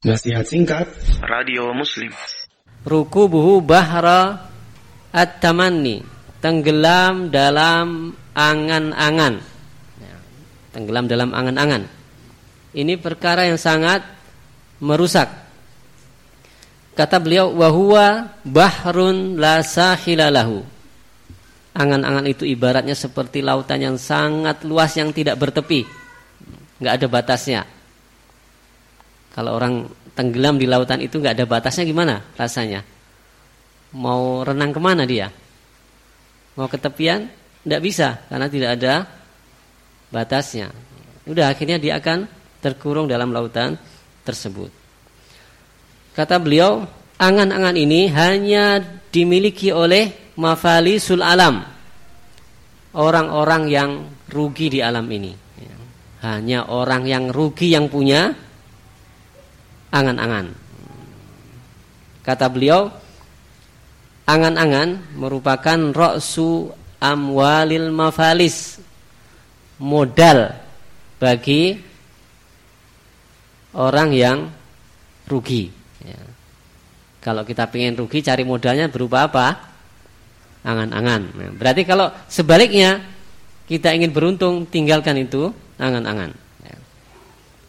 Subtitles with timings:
[0.00, 0.88] Nasihat singkat.
[1.20, 2.08] Radio Muslim.
[2.88, 4.48] Rukubuhu bahra
[5.12, 6.00] at-tamanni.
[6.40, 9.44] Tenggelam dalam angan-angan.
[10.00, 10.16] Ya,
[10.72, 11.84] Tenggelam dalam angan-angan.
[12.72, 14.00] Ini perkara yang sangat
[14.80, 15.28] merusak.
[16.96, 20.64] Kata beliau Wahuwa bahrun la sahilalahu
[21.76, 25.84] Angan-angan itu ibaratnya seperti lautan yang sangat luas yang tidak bertepi.
[26.80, 27.62] Nggak ada batasnya
[29.30, 29.86] kalau orang
[30.18, 32.82] tenggelam di lautan itu nggak ada batasnya gimana rasanya?
[33.94, 35.30] Mau renang ke mana dia?
[36.58, 37.30] Mau ke tepian?
[37.62, 38.94] Tidak bisa karena tidak ada
[40.10, 40.72] batasnya.
[41.28, 42.26] Udah akhirnya dia akan
[42.58, 43.78] terkurung dalam lautan
[44.26, 44.70] tersebut.
[46.10, 46.84] Kata beliau,
[47.16, 51.62] angan-angan ini hanya dimiliki oleh mafalisul alam.
[52.90, 53.90] Orang-orang yang
[54.26, 55.30] rugi di alam ini.
[56.20, 58.34] Hanya orang yang rugi yang punya
[59.90, 60.54] angan-angan.
[62.22, 62.90] Kata beliau,
[64.26, 66.70] angan-angan merupakan roksu
[67.02, 68.78] amwalil mafalis,
[69.80, 70.54] modal
[71.18, 71.80] bagi
[73.74, 74.38] orang yang
[75.26, 75.72] rugi.
[76.04, 76.20] Ya.
[77.20, 79.46] Kalau kita ingin rugi, cari modalnya berupa apa?
[80.64, 81.22] Angan-angan.
[81.36, 83.00] Nah, berarti kalau sebaliknya
[83.64, 86.36] kita ingin beruntung, tinggalkan itu angan-angan.
[86.64, 86.76] Ya.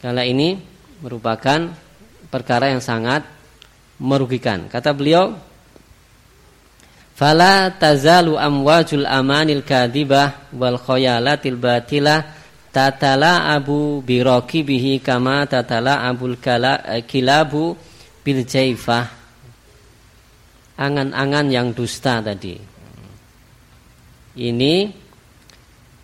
[0.03, 0.59] Kalau ini
[0.99, 1.71] merupakan
[2.31, 3.27] perkara yang sangat
[3.99, 4.65] merugikan.
[4.71, 5.37] Kata beliau,
[7.13, 12.33] "Fala tazalu amwajul amanil kadibah wal khayalatil batilah
[12.71, 17.75] tatala abu bihi kama tatala abul kala, eh, kilabu
[18.23, 19.19] bil jaifah."
[20.81, 22.57] Angan-angan yang dusta tadi.
[24.33, 24.89] Ini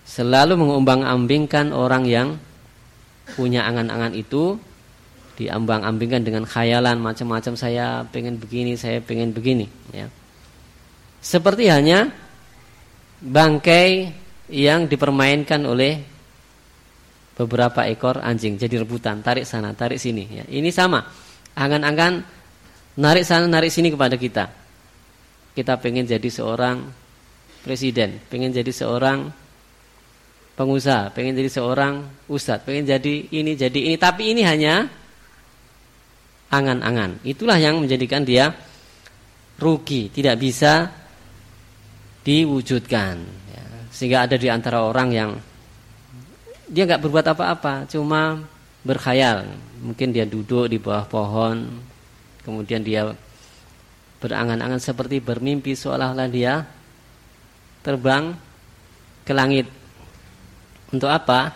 [0.05, 2.29] selalu mengumbang-ambingkan orang yang
[3.33, 4.59] punya angan-angan itu
[5.37, 10.09] diambang-ambingkan dengan khayalan macam-macam saya pengen begini, saya pengen begini ya.
[11.21, 12.09] Seperti hanya
[13.21, 14.13] bangkai
[14.49, 16.01] yang dipermainkan oleh
[17.37, 20.43] beberapa ekor anjing jadi rebutan, tarik sana, tarik sini ya.
[20.49, 21.05] Ini sama.
[21.53, 22.25] Angan-angan
[22.97, 24.49] narik sana, narik sini kepada kita.
[25.53, 26.81] Kita pengen jadi seorang
[27.61, 29.29] presiden, pengen jadi seorang
[30.57, 34.89] pengusaha, pengen jadi seorang ustadz, pengen jadi ini, jadi ini, tapi ini hanya
[36.47, 37.19] angan-angan.
[37.27, 38.55] Itulah yang menjadikan dia
[39.59, 40.87] rugi, tidak bisa
[42.23, 43.15] diwujudkan.
[43.51, 43.65] Ya.
[43.91, 45.31] Sehingga ada di antara orang yang
[46.67, 48.43] dia nggak berbuat apa-apa, cuma
[48.83, 49.47] berkhayal.
[49.83, 51.83] Mungkin dia duduk di bawah pohon,
[52.43, 53.11] kemudian dia
[54.17, 56.65] berangan-angan seperti bermimpi seolah-olah dia
[57.85, 58.33] terbang
[59.23, 59.67] ke langit.
[60.91, 61.51] Untuk apa?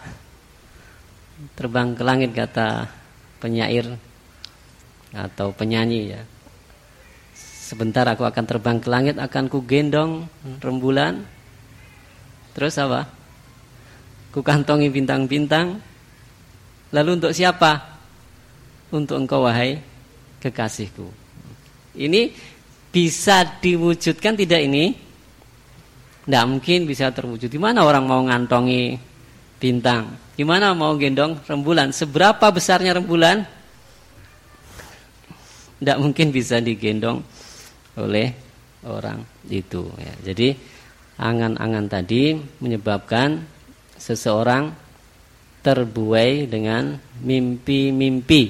[1.58, 2.86] Terbang ke langit kata
[3.42, 4.11] penyair
[5.12, 6.22] atau penyanyi ya.
[7.72, 10.28] Sebentar aku akan terbang ke langit, akan ku gendong
[10.60, 11.24] rembulan.
[12.52, 13.08] Terus apa?
[14.36, 15.80] Ku kantongi bintang-bintang.
[16.92, 17.80] Lalu untuk siapa?
[18.92, 19.80] Untuk engkau wahai
[20.44, 21.08] kekasihku.
[21.96, 22.32] Ini
[22.92, 24.92] bisa diwujudkan tidak ini?
[26.28, 27.48] Tidak mungkin bisa terwujud.
[27.48, 29.00] Di mana orang mau ngantongi
[29.64, 30.12] bintang?
[30.36, 31.96] Di mana mau gendong rembulan?
[31.96, 33.48] Seberapa besarnya rembulan?
[35.82, 37.26] Tidak mungkin bisa digendong
[37.98, 38.30] oleh
[38.86, 40.14] orang itu ya.
[40.30, 40.54] Jadi
[41.18, 43.42] angan-angan tadi menyebabkan
[43.98, 44.70] seseorang
[45.66, 46.94] terbuai dengan
[47.26, 48.44] mimpi-mimpi.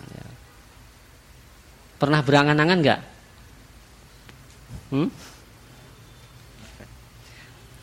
[0.00, 0.26] Ya.
[2.00, 3.00] Pernah berangan-angan nggak?
[4.88, 5.08] Hmm?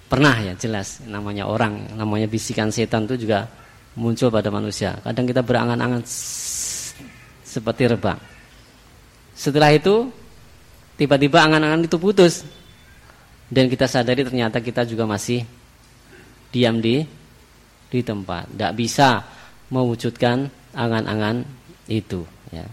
[0.05, 3.45] Pernah ya jelas namanya orang, namanya bisikan setan itu juga
[3.97, 4.97] muncul pada manusia.
[5.01, 6.01] Kadang kita berangan-angan
[7.45, 8.34] seperti rebang.
[9.35, 10.09] Setelah itu
[10.95, 12.47] tiba-tiba angan-angan itu putus
[13.51, 15.43] dan kita sadari ternyata kita juga masih
[16.49, 17.03] diam di
[17.91, 19.21] di tempat, tidak bisa
[19.69, 21.45] mewujudkan angan-angan
[21.87, 22.25] itu.
[22.49, 22.65] Ya.